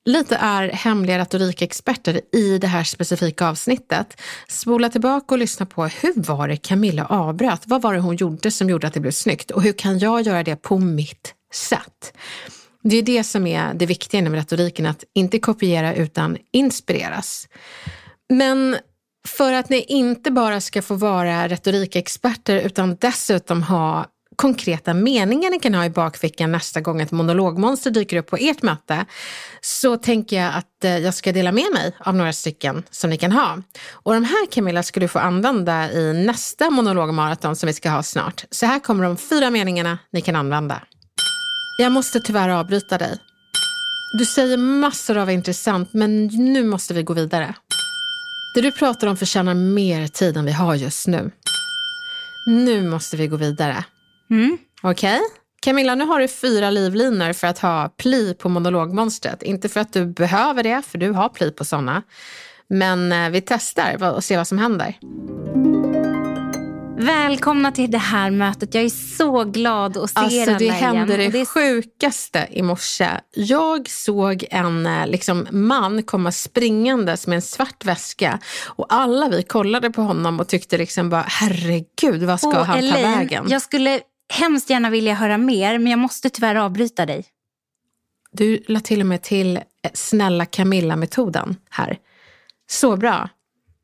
lite 0.06 0.36
är 0.36 0.68
hemliga 0.68 1.18
retorikexperter 1.18 2.20
i 2.32 2.58
det 2.58 2.66
här 2.66 2.84
specifika 2.84 3.48
avsnittet. 3.48 4.20
Spola 4.48 4.88
tillbaka 4.88 5.34
och 5.34 5.38
lyssna 5.38 5.66
på 5.66 5.86
hur 5.86 6.22
var 6.22 6.48
det 6.48 6.56
Camilla 6.56 7.06
avbröt? 7.06 7.62
Vad 7.64 7.82
var 7.82 7.94
det 7.94 8.00
hon 8.00 8.16
gjorde 8.16 8.50
som 8.50 8.70
gjorde 8.70 8.86
att 8.86 8.94
det 8.94 9.00
blev 9.00 9.10
snyggt? 9.10 9.50
Och 9.50 9.62
hur 9.62 9.72
kan 9.72 9.98
jag 9.98 10.22
göra 10.22 10.42
det 10.42 10.56
på 10.56 10.78
mitt 10.78 11.34
sätt? 11.52 12.16
Det 12.82 12.96
är 12.96 13.02
det 13.02 13.25
som 13.25 13.46
är 13.46 13.75
det 13.75 13.86
viktiga 13.86 14.18
inom 14.18 14.34
retoriken, 14.34 14.86
att 14.86 15.04
inte 15.14 15.38
kopiera 15.38 15.94
utan 15.94 16.38
inspireras. 16.52 17.48
Men 18.28 18.76
för 19.28 19.52
att 19.52 19.68
ni 19.68 19.80
inte 19.80 20.30
bara 20.30 20.60
ska 20.60 20.82
få 20.82 20.94
vara 20.94 21.48
retorikexperter 21.48 22.56
utan 22.56 22.96
dessutom 22.96 23.62
ha 23.62 24.06
konkreta 24.36 24.94
meningar 24.94 25.50
ni 25.50 25.58
kan 25.58 25.74
ha 25.74 25.84
i 25.84 25.90
bakfickan 25.90 26.52
nästa 26.52 26.80
gång 26.80 27.00
ett 27.00 27.10
monologmonster 27.10 27.90
dyker 27.90 28.16
upp 28.16 28.26
på 28.26 28.36
ert 28.36 28.62
möte 28.62 29.04
så 29.60 29.96
tänker 29.96 30.36
jag 30.36 30.54
att 30.54 30.84
eh, 30.84 30.98
jag 30.98 31.14
ska 31.14 31.32
dela 31.32 31.52
med 31.52 31.72
mig 31.72 31.92
av 31.98 32.14
några 32.14 32.32
stycken 32.32 32.82
som 32.90 33.10
ni 33.10 33.16
kan 33.16 33.32
ha. 33.32 33.58
Och 33.92 34.14
de 34.14 34.24
här 34.24 34.46
Camilla 34.46 34.82
ska 34.82 35.00
du 35.00 35.08
få 35.08 35.18
använda 35.18 35.92
i 35.92 36.24
nästa 36.26 36.70
monologmaraton 36.70 37.56
som 37.56 37.66
vi 37.66 37.72
ska 37.72 37.90
ha 37.90 38.02
snart. 38.02 38.44
Så 38.50 38.66
här 38.66 38.78
kommer 38.78 39.04
de 39.04 39.16
fyra 39.16 39.50
meningarna 39.50 39.98
ni 40.12 40.20
kan 40.20 40.36
använda. 40.36 40.82
Jag 41.78 41.92
måste 41.92 42.20
tyvärr 42.20 42.48
avbryta 42.48 42.98
dig. 42.98 43.18
Du 44.18 44.24
säger 44.24 44.56
massor 44.56 45.16
av 45.16 45.30
intressant 45.30 45.92
men 45.92 46.26
nu 46.26 46.64
måste 46.64 46.94
vi 46.94 47.02
gå 47.02 47.12
vidare. 47.12 47.54
Det 48.54 48.60
du 48.60 48.72
pratar 48.72 49.06
om 49.06 49.16
förtjänar 49.16 49.54
mer 49.54 50.08
tid 50.08 50.36
än 50.36 50.44
vi 50.44 50.52
har 50.52 50.74
just 50.74 51.06
nu. 51.06 51.30
Nu 52.46 52.88
måste 52.88 53.16
vi 53.16 53.26
gå 53.26 53.36
vidare. 53.36 53.84
Mm. 54.30 54.59
Okej? 54.83 55.16
Okay? 55.16 55.21
Camilla, 55.61 55.95
nu 55.95 56.04
har 56.04 56.21
du 56.21 56.28
fyra 56.28 56.71
livlinor 56.71 57.33
för 57.33 57.47
att 57.47 57.59
ha 57.59 57.88
pli 57.88 58.35
på 58.35 58.49
monologmonstret. 58.49 59.42
Inte 59.42 59.68
för 59.68 59.80
att 59.80 59.92
du 59.92 60.06
behöver 60.06 60.62
det, 60.62 60.83
för 60.83 60.99
du 60.99 61.11
har 61.11 61.28
pli 61.28 61.50
på 61.50 61.64
sådana. 61.64 62.02
Men 62.68 63.12
eh, 63.12 63.30
vi 63.30 63.40
testar 63.40 64.14
och 64.14 64.25
ser 64.25 64.37
vad 64.37 64.49
som 64.49 64.59
händer. 64.59 64.99
Välkomna 66.99 67.73
till 67.73 67.90
det 67.90 67.99
här 67.99 68.30
mötet. 68.30 68.75
Jag 68.75 68.85
är 68.85 69.16
så 69.16 69.45
glad 69.45 69.97
att 69.97 70.11
se 70.11 70.18
alltså, 70.18 70.40
er 70.40 70.49
alla 70.49 70.59
Det 70.59 70.71
hände 70.71 71.14
igen. 71.14 71.33
det, 71.33 71.38
det 71.38 71.47
sjukaste 71.47 72.47
i 72.50 72.62
morse. 72.62 73.09
Jag 73.35 73.88
såg 73.88 74.45
en 74.50 74.87
eh, 74.87 75.06
liksom, 75.06 75.47
man 75.50 76.02
komma 76.02 76.33
springandes 76.33 77.26
med 77.26 77.37
en 77.37 77.42
svart 77.42 77.85
väska 77.85 78.38
och 78.64 78.87
alla 78.88 79.28
vi 79.28 79.42
kollade 79.42 79.90
på 79.90 80.02
honom 80.02 80.40
och 80.40 80.49
tyckte 80.49 80.78
liksom 80.78 81.11
bara 81.11 81.25
herregud, 81.28 82.23
vad 82.23 82.40
ska 82.40 82.61
och 82.61 82.66
han 82.66 82.78
Elaine, 82.78 83.12
ta 83.12 83.18
vägen? 83.18 83.47
Jag 83.49 83.62
skulle 83.62 84.00
hemskt 84.28 84.71
gärna 84.71 84.90
vilja 84.90 85.14
höra 85.14 85.38
mer 85.38 85.78
men 85.78 85.90
jag 85.90 85.99
måste 85.99 86.30
tyvärr 86.30 86.54
avbryta 86.54 87.06
dig. 87.06 87.25
Du 88.33 88.64
la 88.68 88.80
till 88.80 89.00
och 89.00 89.06
med 89.06 89.23
till 89.23 89.56
eh, 89.56 89.62
snälla 89.95 90.47
Camilla-metoden 90.47 91.56
här. 91.71 91.99
Så 92.71 92.97
bra. 92.97 93.28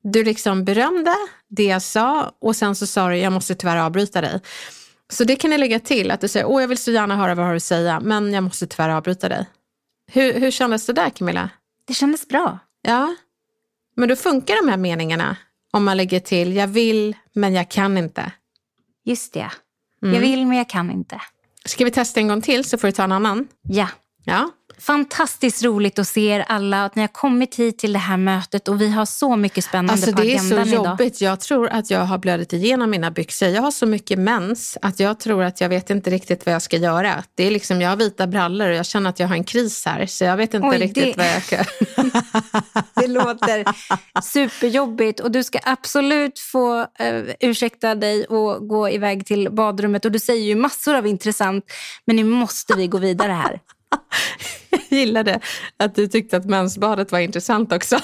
Du 0.02 0.24
liksom 0.24 0.64
berömde 0.64 1.14
det 1.48 1.64
jag 1.64 1.82
sa 1.82 2.32
och 2.40 2.56
sen 2.56 2.74
så 2.74 2.86
sa 2.86 3.08
du 3.08 3.16
jag 3.16 3.32
måste 3.32 3.54
tyvärr 3.54 3.76
avbryta 3.76 4.20
dig. 4.20 4.40
Så 5.10 5.24
det 5.24 5.36
kan 5.36 5.50
ni 5.50 5.58
lägga 5.58 5.80
till, 5.80 6.10
att 6.10 6.20
du 6.20 6.28
säger 6.28 6.46
åh 6.46 6.60
jag 6.60 6.68
vill 6.68 6.78
så 6.78 6.90
gärna 6.90 7.16
höra 7.16 7.34
vad 7.34 7.44
du 7.44 7.48
har 7.48 7.56
att 7.56 7.62
säga 7.62 8.00
men 8.00 8.32
jag 8.32 8.44
måste 8.44 8.66
tyvärr 8.66 8.88
avbryta 8.88 9.28
dig. 9.28 9.46
Hur, 10.12 10.32
hur 10.32 10.50
kändes 10.50 10.86
det 10.86 10.92
där 10.92 11.10
Camilla? 11.10 11.50
Det 11.86 11.94
kändes 11.94 12.28
bra. 12.28 12.58
Ja, 12.82 13.16
men 13.96 14.08
då 14.08 14.16
funkar 14.16 14.64
de 14.64 14.70
här 14.70 14.76
meningarna 14.76 15.36
om 15.70 15.84
man 15.84 15.96
lägger 15.96 16.20
till 16.20 16.56
jag 16.56 16.66
vill 16.66 17.16
men 17.32 17.54
jag 17.54 17.68
kan 17.68 17.98
inte. 17.98 18.32
Just 19.04 19.32
det. 19.32 19.50
Mm. 20.02 20.14
Jag 20.14 20.20
vill 20.20 20.46
men 20.46 20.58
jag 20.58 20.68
kan 20.68 20.90
inte. 20.90 21.20
Ska 21.64 21.84
vi 21.84 21.90
testa 21.90 22.20
en 22.20 22.28
gång 22.28 22.42
till 22.42 22.64
så 22.64 22.78
får 22.78 22.88
du 22.88 22.92
ta 22.92 23.04
en 23.04 23.12
annan? 23.12 23.48
Ja. 23.62 23.88
Ja. 24.24 24.50
Fantastiskt 24.82 25.64
roligt 25.64 25.98
att 25.98 26.08
se 26.08 26.26
er 26.26 26.44
alla 26.48 26.84
att 26.84 26.94
ni 26.94 27.02
har 27.02 27.08
kommit 27.08 27.54
hit 27.54 27.78
till 27.78 27.92
det 27.92 27.98
här 27.98 28.16
mötet 28.16 28.68
och 28.68 28.80
vi 28.80 28.88
har 28.88 29.04
så 29.04 29.36
mycket 29.36 29.64
spännande 29.64 29.92
alltså, 29.92 30.12
på 30.12 30.22
det 30.22 30.34
agendan 30.34 30.58
är 30.58 30.64
så 30.64 30.70
idag. 30.70 30.86
jobbigt. 30.86 31.20
Jag 31.20 31.40
tror 31.40 31.68
att 31.68 31.90
jag 31.90 32.00
har 32.00 32.18
blödit 32.18 32.52
igenom 32.52 32.90
mina 32.90 33.10
byxor. 33.10 33.48
Jag 33.48 33.62
har 33.62 33.70
så 33.70 33.86
mycket 33.86 34.18
mens 34.18 34.78
att 34.82 35.00
jag 35.00 35.20
tror 35.20 35.42
att 35.42 35.60
jag 35.60 35.68
vet 35.68 35.90
inte 35.90 36.10
riktigt 36.10 36.46
vad 36.46 36.54
jag 36.54 36.62
ska 36.62 36.76
göra. 36.76 37.24
Det 37.34 37.44
är 37.46 37.50
liksom, 37.50 37.80
jag 37.80 37.88
har 37.88 37.96
vita 37.96 38.26
brallor 38.26 38.68
och 38.68 38.74
jag 38.74 38.86
känner 38.86 39.10
att 39.10 39.20
jag 39.20 39.28
har 39.28 39.34
en 39.34 39.44
kris 39.44 39.86
här. 39.86 40.06
Så 40.06 40.24
jag 40.24 40.36
vet 40.36 40.54
inte 40.54 40.68
Oj, 40.68 40.78
riktigt 40.78 41.04
det- 41.04 41.14
vad 41.16 41.26
jag 41.26 41.42
ska... 41.42 41.56
Det 43.00 43.06
låter 43.06 43.64
superjobbigt 44.22 45.20
och 45.20 45.30
du 45.30 45.44
ska 45.44 45.58
absolut 45.62 46.38
få 46.38 46.80
uh, 46.80 46.86
ursäkta 47.40 47.94
dig 47.94 48.24
och 48.24 48.68
gå 48.68 48.90
iväg 48.90 49.26
till 49.26 49.48
badrummet. 49.52 50.04
Och 50.04 50.12
du 50.12 50.18
säger 50.18 50.42
ju 50.42 50.54
massor 50.54 50.94
av 50.94 51.06
intressant, 51.06 51.64
men 52.04 52.16
nu 52.16 52.24
måste 52.24 52.74
vi 52.74 52.86
gå 52.86 52.98
vidare 52.98 53.32
här. 53.32 53.60
Jag 54.92 55.00
gillade 55.00 55.40
att 55.76 55.94
du 55.94 56.08
tyckte 56.08 56.36
att 56.36 56.44
mensbadet 56.44 57.12
var 57.12 57.18
intressant 57.18 57.72
också. 57.72 57.98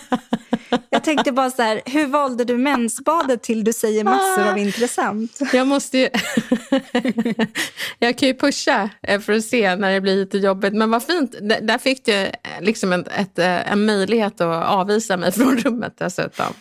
Jag 0.90 1.04
tänkte 1.04 1.32
bara 1.32 1.50
så 1.50 1.62
här, 1.62 1.80
hur 1.84 2.06
valde 2.06 2.44
du 2.44 2.56
mensbadet 2.58 3.42
till 3.42 3.64
du 3.64 3.72
säger 3.72 4.04
massor 4.04 4.48
av 4.48 4.58
intressant? 4.58 5.40
Jag 5.52 5.66
måste 5.66 5.98
ju... 5.98 6.08
jag 7.98 8.18
kan 8.18 8.28
ju 8.28 8.34
pusha 8.34 8.90
eh, 9.02 9.20
för 9.20 9.32
att 9.32 9.44
se 9.44 9.76
när 9.76 9.92
det 9.92 10.00
blir 10.00 10.16
lite 10.16 10.38
jobbigt. 10.38 10.72
Men 10.72 10.90
vad 10.90 11.02
fint. 11.02 11.34
Där 11.40 11.78
fick 11.78 12.04
du 12.04 12.12
eh, 12.12 12.30
liksom 12.60 12.92
en, 12.92 13.06
ett, 13.06 13.38
eh, 13.38 13.72
en 13.72 13.86
möjlighet 13.86 14.40
att 14.40 14.66
avvisa 14.66 15.16
mig 15.16 15.32
från 15.38 15.58
rummet 15.58 15.94
dessutom. 15.98 16.54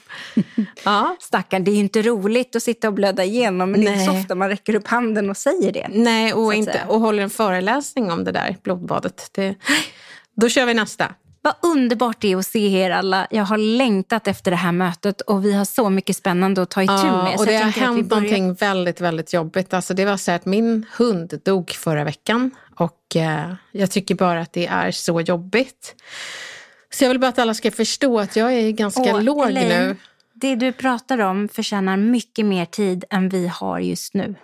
Ja. 0.84 1.16
Stackarn, 1.20 1.64
det 1.64 1.72
är 1.72 1.76
ju 1.76 1.80
inte 1.80 2.02
roligt 2.02 2.56
att 2.56 2.64
sitta 2.64 2.88
och 2.88 2.94
blöda 2.94 3.24
igenom, 3.24 3.72
men 3.72 3.82
det 3.82 3.88
är 3.88 3.94
inte 3.94 4.06
så 4.06 4.12
Nej. 4.12 4.22
ofta 4.22 4.36
man 4.36 4.50
räcker 4.50 4.76
upp 4.76 4.88
handen 4.88 5.30
och 5.30 5.38
säger 5.38 5.72
det. 5.72 5.88
Nej, 5.92 6.34
och, 6.34 6.54
inte, 6.54 6.82
och 6.88 7.00
håller 7.00 7.24
en 7.24 7.30
föreläsning 7.30 8.12
om 8.12 8.24
det 8.24 8.32
där 8.32 8.58
blodbadet. 8.64 9.30
Det, 9.32 9.56
då 10.36 10.50
kör 10.50 10.66
vi 10.66 10.74
nästa. 10.74 11.06
Vad 11.48 11.72
underbart 11.72 12.22
det 12.22 12.32
är 12.32 12.38
att 12.38 12.46
se 12.46 12.80
er 12.82 12.92
alla. 12.92 13.28
Jag 13.32 13.44
har 13.44 13.58
längtat 13.58 14.28
efter 14.28 14.52
det 14.52 14.58
här 14.58 14.72
mötet 14.72 15.22
och 15.22 15.46
vi 15.46 15.54
har 15.54 15.66
så 15.66 15.90
mycket 15.90 16.16
spännande 16.16 16.62
att 16.62 16.70
ta 16.70 16.84
itu 16.84 16.94
Ja, 16.94 17.24
med. 17.24 17.34
Så 17.34 17.40
och 17.40 17.46
det 17.46 17.56
har 17.58 17.64
hänt 17.64 18.10
börjar- 18.10 18.22
någonting 18.22 18.54
väldigt, 18.54 19.02
väldigt 19.02 19.34
jobbigt. 19.34 19.74
Alltså 19.74 19.94
det 19.94 20.06
var 20.06 20.18
så 20.18 20.32
att 20.32 20.46
min 20.46 20.86
hund 20.98 21.40
dog 21.46 21.72
förra 21.72 22.04
veckan 22.04 22.52
och 22.76 23.16
eh, 23.16 23.54
jag 23.72 23.92
tycker 23.92 24.16
bara 24.16 24.42
att 24.42 24.54
det 24.54 24.68
är 24.68 24.92
så 24.92 25.22
jobbigt. 25.22 25.96
Så 26.90 27.04
jag 27.04 27.10
vill 27.10 27.20
bara 27.20 27.28
att 27.28 27.40
alla 27.40 27.54
ska 27.54 27.72
förstå 27.72 28.20
att 28.20 28.36
jag 28.36 28.54
är 28.54 28.72
ganska 28.72 29.02
Åh, 29.02 29.22
låg 29.22 29.46
Elaine, 29.48 29.68
nu. 29.88 29.96
Det 30.34 30.56
du 30.56 30.72
pratar 30.72 31.18
om 31.20 31.48
förtjänar 31.50 31.98
mycket 31.98 32.46
mer 32.46 32.66
tid 32.66 33.04
än 33.10 33.30
vi 33.30 33.48
har 33.48 33.80
just 33.80 34.14
nu. 34.14 34.36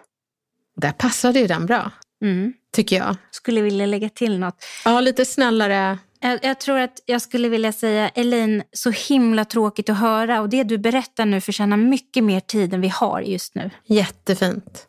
Där 0.75 0.91
passade 0.91 1.39
ju 1.39 1.47
den 1.47 1.65
bra, 1.65 1.91
Mm. 2.21 2.53
tycker 2.75 2.95
jag. 2.95 3.15
Skulle 3.31 3.61
vilja 3.61 3.85
lägga 3.85 4.09
till 4.09 4.39
något. 4.39 4.63
Ja, 4.85 4.99
lite 5.01 5.25
snällare. 5.25 5.97
Jag, 6.23 6.39
jag 6.41 6.59
tror 6.59 6.79
att 6.79 6.99
jag 7.05 7.21
skulle 7.21 7.49
vilja 7.49 7.71
säga, 7.71 8.09
Elaine, 8.09 8.63
så 8.71 8.89
himla 8.89 9.45
tråkigt 9.45 9.89
att 9.89 9.97
höra 9.97 10.41
och 10.41 10.49
det 10.49 10.63
du 10.63 10.77
berättar 10.77 11.25
nu 11.25 11.41
förtjänar 11.41 11.77
mycket 11.77 12.23
mer 12.23 12.39
tid 12.39 12.73
än 12.73 12.81
vi 12.81 12.87
har 12.87 13.21
just 13.21 13.55
nu. 13.55 13.69
Jättefint. 13.85 14.87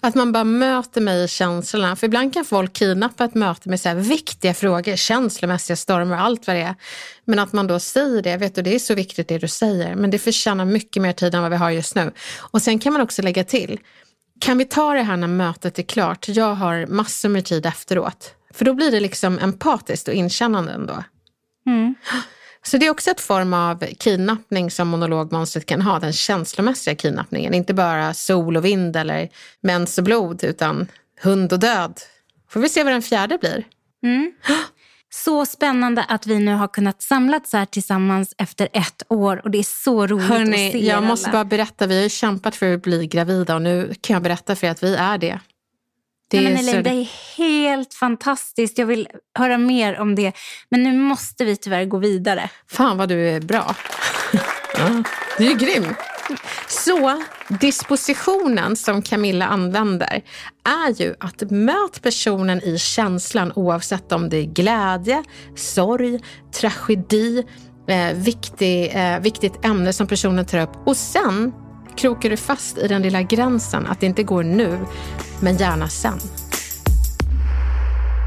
Att 0.00 0.14
man 0.14 0.32
bara 0.32 0.44
möter 0.44 1.00
mig 1.00 1.24
i 1.24 1.28
känslorna. 1.28 1.96
För 1.96 2.06
ibland 2.06 2.34
kan 2.34 2.44
folk 2.44 2.72
kidnappa 2.72 3.24
ett 3.24 3.34
möte 3.34 3.68
med 3.68 3.80
så 3.80 3.88
här 3.88 3.96
viktiga 3.96 4.54
frågor, 4.54 4.96
känslomässiga 4.96 5.76
stormar 5.76 6.16
och 6.16 6.22
allt 6.22 6.46
vad 6.46 6.56
det 6.56 6.62
är. 6.62 6.74
Men 7.24 7.38
att 7.38 7.52
man 7.52 7.66
då 7.66 7.80
säger 7.80 8.22
det, 8.22 8.36
vet 8.36 8.54
du, 8.54 8.62
det 8.62 8.74
är 8.74 8.78
så 8.78 8.94
viktigt 8.94 9.28
det 9.28 9.38
du 9.38 9.48
säger. 9.48 9.94
Men 9.94 10.10
det 10.10 10.18
förtjänar 10.18 10.64
mycket 10.64 11.02
mer 11.02 11.12
tid 11.12 11.34
än 11.34 11.42
vad 11.42 11.50
vi 11.50 11.56
har 11.56 11.70
just 11.70 11.94
nu. 11.94 12.12
Och 12.38 12.62
sen 12.62 12.78
kan 12.78 12.92
man 12.92 13.02
också 13.02 13.22
lägga 13.22 13.44
till, 13.44 13.80
kan 14.40 14.58
vi 14.58 14.64
ta 14.64 14.94
det 14.94 15.02
här 15.02 15.16
när 15.16 15.28
mötet 15.28 15.78
är 15.78 15.82
klart? 15.82 16.28
Jag 16.28 16.54
har 16.54 16.86
massor 16.86 17.28
med 17.28 17.44
tid 17.44 17.66
efteråt. 17.66 18.34
För 18.50 18.64
då 18.64 18.74
blir 18.74 18.90
det 18.90 19.00
liksom 19.00 19.38
empatiskt 19.38 20.08
och 20.08 20.14
inkännande 20.14 20.72
ändå. 20.72 21.04
Mm. 21.66 21.94
Så 22.62 22.76
det 22.76 22.86
är 22.86 22.90
också 22.90 23.10
ett 23.10 23.20
form 23.20 23.54
av 23.54 23.84
kidnappning 23.98 24.70
som 24.70 24.88
monologmonstret 24.88 25.66
kan 25.66 25.82
ha, 25.82 25.98
den 25.98 26.12
känslomässiga 26.12 26.94
kidnappningen. 26.94 27.54
Inte 27.54 27.74
bara 27.74 28.14
sol 28.14 28.56
och 28.56 28.64
vind 28.64 28.96
eller 28.96 29.28
mens 29.60 29.98
och 29.98 30.04
blod, 30.04 30.44
utan 30.44 30.86
hund 31.22 31.52
och 31.52 31.58
död. 31.58 32.00
Får 32.50 32.60
vi 32.60 32.68
se 32.68 32.84
vad 32.84 32.92
den 32.92 33.02
fjärde 33.02 33.38
blir. 33.38 33.64
Mm. 34.02 34.32
Så 35.12 35.46
spännande 35.46 36.02
att 36.02 36.26
vi 36.26 36.38
nu 36.38 36.54
har 36.54 36.68
kunnat 36.68 37.02
samlas 37.02 37.52
här 37.52 37.66
tillsammans 37.66 38.34
efter 38.38 38.68
ett 38.72 39.02
år 39.08 39.40
och 39.44 39.50
det 39.50 39.58
är 39.58 39.82
så 39.84 40.06
roligt 40.06 40.30
att 40.30 40.46
se 40.46 40.78
er 40.78 40.88
jag 40.88 41.02
måste 41.02 41.28
alla. 41.28 41.38
bara 41.38 41.44
berätta, 41.44 41.86
vi 41.86 41.96
har 41.96 42.02
ju 42.02 42.08
kämpat 42.08 42.56
för 42.56 42.74
att 42.74 42.82
bli 42.82 43.06
gravida 43.06 43.54
och 43.54 43.62
nu 43.62 43.94
kan 44.00 44.14
jag 44.14 44.22
berätta 44.22 44.56
för 44.56 44.66
er 44.66 44.70
att 44.70 44.82
vi 44.82 44.94
är 44.94 45.18
det. 45.18 45.40
Det 46.30 46.40
Nej, 46.40 46.54
men 46.54 46.68
är 46.68 46.72
så- 46.72 46.80
det 46.80 46.90
är 46.90 47.08
helt 47.36 47.94
fantastiskt. 47.94 48.78
Jag 48.78 48.86
vill 48.86 49.08
höra 49.38 49.58
mer 49.58 49.98
om 50.00 50.14
det. 50.14 50.32
Men 50.68 50.82
nu 50.82 50.92
måste 50.98 51.44
vi 51.44 51.56
tyvärr 51.56 51.84
gå 51.84 51.98
vidare. 51.98 52.50
Fan 52.70 52.96
vad 52.98 53.08
du 53.08 53.28
är 53.28 53.40
bra. 53.40 53.74
Ja, 54.78 55.02
du 55.38 55.50
är 55.50 55.54
grym. 55.54 55.94
Så 56.68 57.22
dispositionen 57.48 58.76
som 58.76 59.02
Camilla 59.02 59.46
använder 59.46 60.22
är 60.86 61.02
ju 61.02 61.14
att 61.20 61.50
möt 61.50 62.02
personen 62.02 62.60
i 62.64 62.78
känslan 62.78 63.52
oavsett 63.56 64.12
om 64.12 64.28
det 64.28 64.36
är 64.36 64.44
glädje, 64.44 65.24
sorg, 65.56 66.20
tragedi, 66.60 67.44
eh, 67.88 68.14
viktig, 68.16 68.90
eh, 68.94 69.20
viktigt 69.20 69.64
ämne 69.64 69.92
som 69.92 70.06
personen 70.06 70.46
tar 70.46 70.58
upp. 70.58 70.72
Och 70.86 70.96
sen 70.96 71.52
krokar 71.96 72.30
du 72.30 72.36
fast 72.36 72.78
i 72.78 72.88
den 72.88 73.02
lilla 73.02 73.22
gränsen 73.22 73.86
att 73.86 74.00
det 74.00 74.06
inte 74.06 74.22
går 74.22 74.42
nu, 74.42 74.78
men 75.40 75.56
gärna 75.56 75.88
sen. 75.88 76.18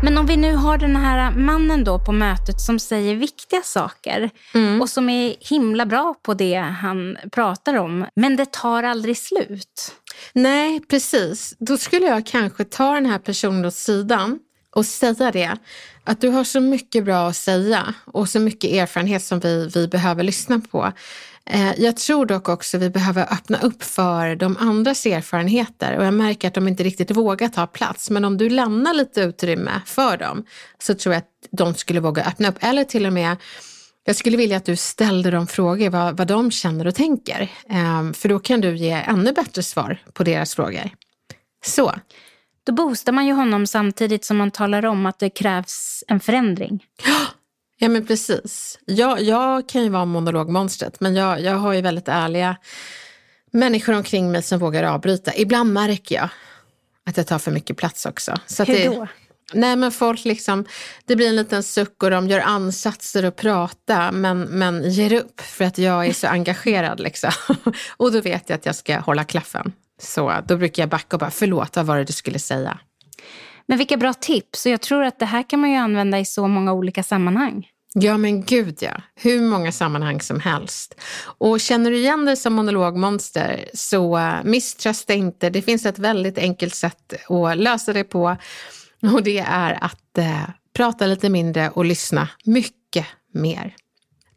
Men 0.04 0.18
om 0.18 0.26
vi 0.26 0.38
nu 0.38 0.56
har 0.56 0.78
den 0.78 0.96
här 0.96 1.32
mannen 1.32 1.84
då 1.84 2.00
på 2.00 2.12
mötet 2.12 2.62
som 2.62 2.80
säger 2.80 3.16
viktiga 3.16 3.62
saker 3.62 4.30
mm. 4.54 4.82
och 4.82 4.90
som 4.90 5.10
är 5.10 5.36
himla 5.40 5.86
bra 5.86 6.16
på 6.24 6.34
det 6.34 6.56
han 6.56 7.18
pratar 7.32 7.74
om, 7.74 8.06
men 8.16 8.36
det 8.36 8.52
tar 8.52 8.84
aldrig 8.84 9.18
slut. 9.18 9.96
Nej, 10.34 10.82
precis. 10.90 11.56
Då 11.60 11.78
skulle 11.78 12.06
jag 12.06 12.26
kanske 12.26 12.64
ta 12.64 12.94
den 12.94 13.06
här 13.06 13.20
personen 13.20 13.66
åt 13.66 13.74
sidan 13.74 14.40
och 14.76 14.86
säga 14.86 15.32
det. 15.32 15.58
Att 16.04 16.22
du 16.22 16.30
har 16.30 16.44
så 16.44 16.60
mycket 16.60 17.06
bra 17.06 17.28
att 17.28 17.36
säga 17.36 17.94
och 18.06 18.30
så 18.30 18.40
mycket 18.40 18.72
erfarenhet 18.72 19.24
som 19.24 19.40
vi, 19.40 19.70
vi 19.74 19.88
behöver 19.88 20.24
lyssna 20.24 20.62
på. 20.72 20.92
Eh, 21.50 21.74
jag 21.78 21.98
tror 21.98 22.26
dock 22.26 22.50
också 22.50 22.78
vi 22.78 22.90
behöver 22.90 23.34
öppna 23.34 23.62
upp 23.62 23.84
för 23.84 24.36
de 24.36 24.58
andras 24.58 25.06
erfarenheter 25.06 25.98
och 25.98 26.06
jag 26.06 26.14
märker 26.14 26.48
att 26.48 26.54
de 26.54 26.68
inte 26.68 26.84
riktigt 26.84 27.12
vågar 27.12 27.48
ta 27.48 27.68
plats. 27.68 28.10
Men 28.10 28.26
om 28.26 28.38
du 28.38 28.50
lämnar 28.50 28.94
lite 28.94 29.22
utrymme 29.22 29.72
för 29.86 30.18
dem 30.18 30.46
så 30.80 30.94
tror 30.94 31.14
jag 31.14 31.20
att 31.20 31.48
de 31.52 31.76
skulle 31.76 32.00
våga 32.00 32.24
öppna 32.24 32.50
upp. 32.50 32.58
Eller 32.60 32.84
till 32.84 33.06
och 33.06 33.14
med, 33.14 33.38
jag 34.04 34.16
skulle 34.16 34.38
vilja 34.38 34.58
att 34.58 34.66
du 34.66 34.76
ställde 34.76 35.32
dem 35.32 35.48
frågor 35.48 35.90
vad, 35.90 36.18
vad 36.18 36.28
de 36.28 36.52
känner 36.52 36.88
och 36.88 36.96
tänker. 36.96 37.52
Ehm, 37.70 38.14
för 38.14 38.30
då 38.30 38.40
kan 38.40 38.62
du 38.62 38.76
ge 38.76 38.92
ännu 38.92 39.32
bättre 39.32 39.64
svar 39.64 39.98
på 40.14 40.24
deras 40.24 40.56
frågor. 40.56 40.90
Så. 41.66 41.94
Då 42.66 42.74
boostar 42.74 43.12
man 43.12 43.26
ju 43.26 43.34
honom 43.34 43.68
samtidigt 43.68 44.26
som 44.26 44.38
man 44.38 44.52
talar 44.52 44.86
om 44.86 45.06
att 45.06 45.20
det 45.20 45.30
krävs 45.30 46.04
en 46.08 46.20
förändring. 46.20 46.84
Ja 47.84 47.90
men 47.90 48.06
precis. 48.06 48.80
Jag, 48.86 49.22
jag 49.22 49.70
kan 49.70 49.84
ju 49.84 49.90
vara 49.90 50.06
monologmonstret 50.06 51.00
men 51.00 51.16
jag, 51.16 51.42
jag 51.42 51.56
har 51.56 51.74
ju 51.74 51.82
väldigt 51.82 52.08
ärliga 52.08 52.56
människor 53.52 53.94
omkring 53.94 54.32
mig 54.32 54.42
som 54.42 54.60
vågar 54.60 54.84
avbryta. 54.84 55.36
Ibland 55.36 55.74
märker 55.74 56.16
jag 56.16 56.30
att 57.06 57.18
jag 57.18 57.28
tar 57.28 57.40
för 57.40 57.52
mycket 57.52 57.78
plats 57.78 58.06
också. 58.06 58.38
Så 58.46 58.64
Hur 58.64 58.90
då? 58.90 59.08
nej 59.54 59.76
men 59.76 59.92
folk 59.92 60.26
liksom, 60.26 60.66
det 61.06 61.16
blir 61.16 61.30
en 61.30 61.36
liten 61.36 61.64
suck 61.64 62.04
och 62.04 62.10
de 62.10 62.28
gör 62.28 62.40
ansatser 62.40 63.24
att 63.24 63.36
prata 63.36 64.12
men, 64.12 64.42
men 64.42 64.92
ger 64.92 65.14
upp 65.14 65.42
för 65.42 65.66
att 65.66 65.78
jag 65.78 66.08
är 66.08 66.14
så 66.14 66.28
engagerad. 66.28 67.00
Liksom. 67.00 67.32
och 67.98 68.12
då 68.12 68.22
vet 68.22 68.50
jag 68.50 68.56
att 68.58 68.66
jag 68.66 68.76
ska 68.76 69.00
hålla 69.00 69.24
klaffen. 69.24 69.74
Så 70.02 70.34
då 70.48 70.58
brukar 70.58 70.84
jag 70.84 70.90
backa 70.90 71.16
och 71.16 71.20
bara, 71.20 71.32
förlåt, 71.32 71.76
vad 71.76 71.86
var 71.86 71.98
det 71.98 72.04
du 72.04 72.14
skulle 72.14 72.40
säga? 72.40 72.80
Men 73.66 73.78
vilka 73.78 73.98
bra 73.98 74.14
tips. 74.14 74.66
Och 74.66 74.72
jag 74.72 74.82
tror 74.82 75.04
att 75.04 75.20
det 75.20 75.26
här 75.26 75.50
kan 75.50 75.60
man 75.60 75.70
ju 75.70 75.76
använda 75.76 76.20
i 76.20 76.26
så 76.26 76.48
många 76.48 76.74
olika 76.74 77.04
sammanhang. 77.04 77.68
Ja 77.96 78.18
men 78.18 78.44
gud 78.44 78.78
ja, 78.82 79.02
hur 79.16 79.42
många 79.42 79.72
sammanhang 79.72 80.22
som 80.22 80.40
helst. 80.40 80.96
Och 81.24 81.60
känner 81.60 81.92
du 81.92 81.98
igen 81.98 82.26
dig 82.26 82.38
som 82.38 82.54
monologmonster 82.54 83.70
så 83.74 84.18
eh, 84.18 84.36
misströsta 84.44 85.14
inte. 85.14 85.50
Det 85.50 85.62
finns 85.62 85.86
ett 85.86 86.00
väldigt 86.00 86.38
enkelt 86.38 86.76
sätt 86.76 87.14
att 87.30 87.58
lösa 87.58 87.94
det 87.94 88.04
på 88.04 88.38
och 89.14 89.24
det 89.24 89.40
är 89.40 89.84
att 89.84 90.18
eh, 90.18 90.50
prata 90.74 91.06
lite 91.06 91.30
mindre 91.30 91.70
och 91.70 91.86
lyssna 91.86 92.30
mycket 92.46 93.06
mer. 93.34 93.76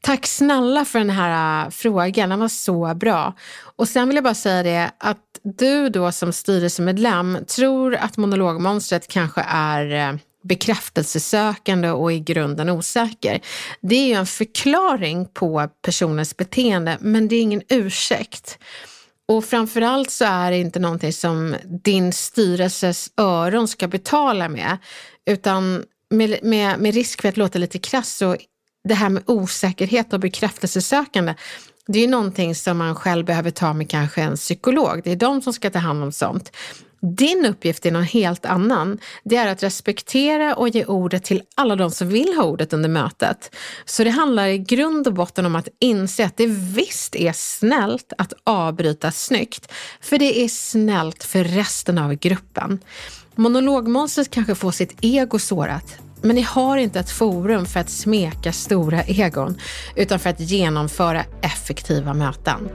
Tack 0.01 0.27
snälla 0.27 0.85
för 0.85 0.99
den 0.99 1.11
här 1.11 1.65
eh, 1.65 1.71
frågan, 1.71 2.31
den 2.31 2.39
var 2.39 2.49
så 2.49 2.95
bra. 2.95 3.35
Och 3.77 3.89
sen 3.89 4.09
vill 4.09 4.17
jag 4.17 4.25
bara 4.25 4.35
säga 4.35 4.63
det 4.63 4.91
att 4.99 5.41
du 5.43 5.89
då 5.89 6.13
som 6.13 6.33
styrelsemedlem 6.33 7.39
tror 7.57 7.95
att 7.95 8.17
monologmonstret 8.17 9.09
kanske 9.09 9.41
är 9.49 10.09
eh, 10.09 10.19
bekräftelsesökande 10.47 11.91
och 11.91 12.13
i 12.13 12.21
grunden 12.21 12.71
osäker. 12.71 13.41
Det 13.81 13.95
är 13.97 14.07
ju 14.07 14.13
en 14.13 14.27
förklaring 14.27 15.27
på 15.27 15.69
personens 15.83 16.37
beteende 16.37 16.99
men 17.01 17.29
det 17.29 17.37
är 17.37 17.43
ingen 17.43 17.63
ursäkt. 17.69 18.59
Och 19.29 19.45
framförallt 19.45 20.11
så 20.11 20.25
är 20.25 20.51
det 20.51 20.59
inte 20.59 20.79
någonting 20.79 21.13
som 21.13 21.57
din 21.65 22.13
styrelses 22.13 23.11
öron 23.17 23.69
ska 23.69 23.89
betala 23.89 24.49
med 24.49 24.79
utan 25.27 25.85
med, 26.11 26.39
med, 26.43 26.79
med 26.79 26.95
risk 26.95 27.23
för 27.23 27.29
att 27.29 27.37
låta 27.37 27.59
lite 27.59 27.79
krass 27.79 28.17
så 28.17 28.37
det 28.85 28.95
här 28.95 29.09
med 29.09 29.23
osäkerhet 29.27 30.13
och 30.13 30.21
bekräftelsesökande 30.21 31.35
det 31.87 31.99
är 31.99 32.03
ju 32.03 32.09
någonting 32.09 32.55
som 32.55 32.79
man 32.79 32.95
själv 32.95 33.27
behöver 33.27 33.51
ta 33.51 33.73
med 33.73 33.91
kanske 33.91 34.23
en 34.23 34.37
psykolog. 34.37 35.01
Det 35.05 35.13
är 35.13 35.17
de 35.17 35.43
som 35.43 35.53
ska 35.53 35.71
ta 35.71 35.79
hand 35.79 36.03
om 36.03 36.13
sånt. 36.13 36.57
Din 37.01 37.47
uppgift 37.47 37.87
är 37.87 37.91
någon 37.91 38.03
helt 38.03 38.47
annan. 38.47 38.99
Det 39.25 39.37
är 39.37 39.47
att 39.47 39.63
respektera 39.63 40.55
och 40.55 40.69
ge 40.69 40.85
ordet 40.85 41.25
till 41.25 41.43
alla 41.55 41.77
de 41.77 41.91
som 41.91 42.09
vill 42.09 42.35
ha 42.37 42.45
ordet 42.45 42.73
under 42.73 42.89
mötet. 42.89 43.55
Så 43.85 44.05
det 44.05 44.11
handlar 44.11 44.47
i 44.47 44.59
grund 44.59 45.07
och 45.07 45.15
botten 45.15 45.47
om 45.47 45.57
att 45.57 45.69
inse 45.81 46.25
att 46.25 46.37
det 46.37 46.47
visst 46.47 47.17
är 47.17 47.33
snällt 47.33 48.13
att 48.19 48.33
avbryta 48.45 49.13
snyggt. 49.13 49.73
För 50.01 50.19
det 50.19 50.45
är 50.45 50.49
snällt 50.49 51.25
för 51.25 51.45
resten 51.45 51.99
av 51.99 52.15
gruppen. 52.15 52.81
Monologmonstret 53.35 54.31
kanske 54.31 54.55
får 54.55 54.71
sitt 54.71 54.97
ego 55.01 55.39
sårat, 55.39 55.99
men 56.23 56.37
ni 56.37 56.43
har 56.43 56.77
inte 56.77 57.01
ett 57.01 57.11
forum 57.11 57.67
för 57.67 57.81
att 57.81 57.91
smeka 57.91 58.53
stora 58.53 59.03
egon, 59.03 59.59
utan 59.97 60.19
för 60.19 60.31
att 60.31 60.41
genomföra 60.41 61.25
effektiva 61.43 62.15
möten. 62.15 62.69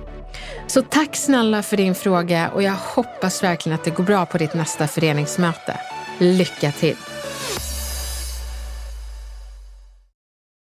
Så 0.67 0.81
tack 0.81 1.15
snälla 1.15 1.63
för 1.63 1.77
din 1.77 1.95
fråga 1.95 2.49
och 2.49 2.63
jag 2.63 2.73
hoppas 2.73 3.43
verkligen 3.43 3.79
att 3.79 3.83
det 3.85 3.91
går 3.91 4.03
bra 4.03 4.25
på 4.25 4.37
ditt 4.37 4.53
nästa 4.53 4.87
föreningsmöte. 4.87 5.79
Lycka 6.19 6.71
till! 6.71 6.97